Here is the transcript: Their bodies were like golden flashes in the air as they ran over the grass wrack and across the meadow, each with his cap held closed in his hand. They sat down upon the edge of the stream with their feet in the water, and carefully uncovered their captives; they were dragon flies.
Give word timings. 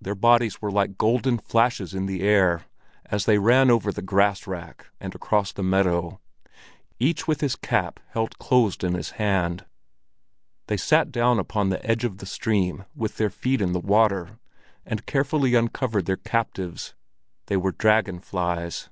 Their 0.00 0.14
bodies 0.14 0.62
were 0.62 0.70
like 0.70 0.96
golden 0.96 1.36
flashes 1.36 1.92
in 1.92 2.06
the 2.06 2.22
air 2.22 2.64
as 3.04 3.26
they 3.26 3.36
ran 3.36 3.70
over 3.70 3.92
the 3.92 4.00
grass 4.00 4.46
wrack 4.46 4.86
and 4.98 5.14
across 5.14 5.52
the 5.52 5.62
meadow, 5.62 6.18
each 6.98 7.28
with 7.28 7.42
his 7.42 7.56
cap 7.56 8.00
held 8.12 8.38
closed 8.38 8.82
in 8.82 8.94
his 8.94 9.10
hand. 9.20 9.66
They 10.68 10.78
sat 10.78 11.12
down 11.12 11.38
upon 11.38 11.68
the 11.68 11.84
edge 11.84 12.04
of 12.04 12.16
the 12.16 12.24
stream 12.24 12.86
with 12.94 13.18
their 13.18 13.28
feet 13.28 13.60
in 13.60 13.72
the 13.72 13.80
water, 13.80 14.38
and 14.86 15.04
carefully 15.04 15.54
uncovered 15.54 16.06
their 16.06 16.16
captives; 16.16 16.94
they 17.48 17.58
were 17.58 17.72
dragon 17.72 18.18
flies. 18.18 18.88